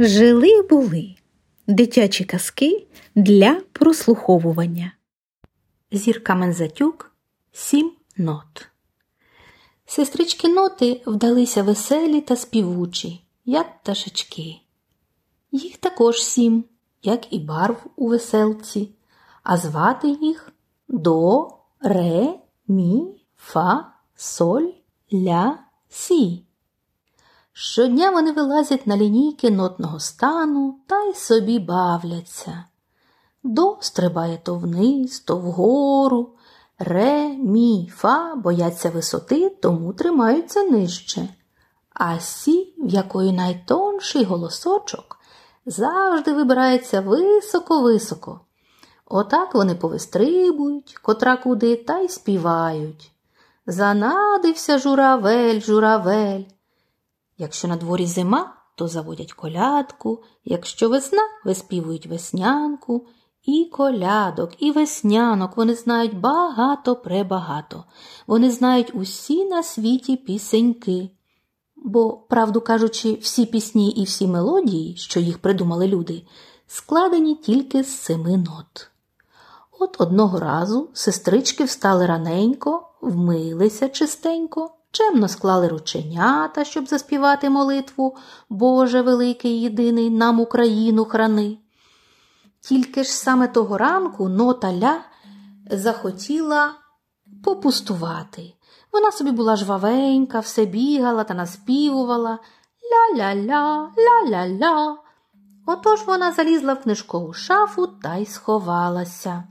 [0.00, 1.14] Жили були
[1.66, 4.92] дитячі казки для прослуховування.
[5.92, 7.12] Зірка Мензатюк
[7.52, 8.68] сім нот.
[9.86, 14.56] Сестрички ноти вдалися веселі та співучі, як пташечки.
[15.52, 16.64] Їх також сім,
[17.02, 18.90] як і барв у веселці,
[19.42, 20.52] а звати їх
[20.88, 21.48] до,
[21.80, 22.34] ре,
[22.68, 23.02] мі,
[23.36, 24.70] фа, соль,
[25.12, 26.47] ля, сі.
[27.60, 32.64] Щодня вони вилазять на лінійки нотного стану та й собі бавляться.
[33.42, 36.30] До стрибає то вниз, то вгору,
[36.78, 41.28] ре, мі, фа бояться висоти, тому тримаються нижче.
[41.94, 45.18] А сі, в якої найтонший голосочок,
[45.66, 48.40] завжди вибирається високо-високо.
[49.06, 53.12] Отак вони повистрибують, котра куди та й співають.
[53.66, 56.44] Занадився журавель, журавель.
[57.38, 63.06] Якщо на дворі зима, то заводять колядку, якщо весна виспівують веснянку,
[63.44, 67.84] і колядок, і веснянок вони знають багато пребагато.
[68.26, 71.10] Вони знають усі на світі пісеньки.
[71.76, 76.22] Бо, правду кажучи, всі пісні і всі мелодії, що їх придумали люди,
[76.66, 78.90] складені тільки з семи нот.
[79.80, 88.16] От одного разу сестрички встали раненько, вмилися чистенько чемно склали рученята, щоб заспівати молитву
[88.48, 91.58] Боже великий єдиний нам Україну храни.
[92.60, 95.00] Тільки ж саме того ранку нота ля
[95.70, 96.70] захотіла
[97.44, 98.54] попустувати.
[98.92, 102.38] Вона собі була жвавенька, все бігала та наспівувала
[102.92, 104.96] ля-ля-ля, ля-ля-ля.
[105.66, 109.44] Отож вона залізла в книжкову шафу та й сховалася.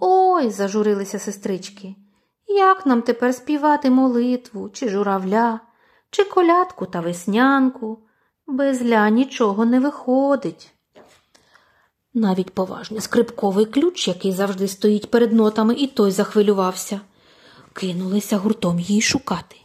[0.00, 1.94] Ой, зажурилися сестрички.
[2.54, 5.60] Як нам тепер співати молитву, чи журавля,
[6.10, 7.98] чи колядку та веснянку?
[8.46, 10.74] Без ля нічого не виходить.
[12.14, 17.00] Навіть поважний скрипковий ключ, який завжди стоїть перед нотами, і той захвилювався.
[17.72, 19.56] Кинулися гуртом її шукати.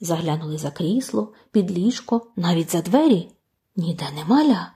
[0.00, 3.28] Заглянули за крісло, під ліжко, навіть за двері.
[3.76, 4.72] Ніде нема ля.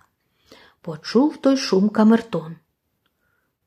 [0.80, 2.56] Почув той шум камертон.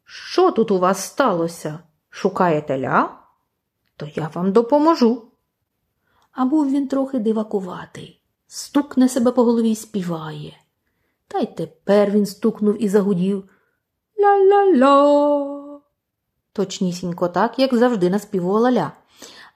[0.06, 1.80] Що тут у вас сталося?
[2.10, 3.25] Шукаєте ля?
[3.98, 5.32] То я вам допоможу.
[6.32, 10.58] А був він трохи дивакуватий, стукне себе по голові і співає.
[11.28, 13.50] Та й тепер він стукнув і загудів
[14.20, 15.80] ля-ля-ля.
[16.54, 18.92] Точнісінько так, як завжди наспівувала ля.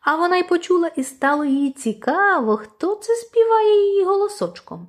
[0.01, 4.87] А вона й почула і стало їй цікаво, хто це співає її голосочком.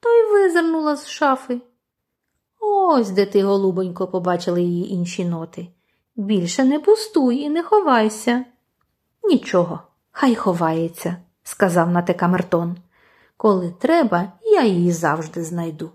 [0.00, 1.60] То й визирнула з шафи.
[2.60, 5.68] Ось де ти, голубонько, побачили її інші ноти.
[6.16, 8.44] Більше не пустуй і не ховайся.
[9.24, 9.80] Нічого,
[10.10, 12.76] хай ховається, сказав Натека Мертон.
[13.36, 15.90] Коли треба, я її завжди знайду.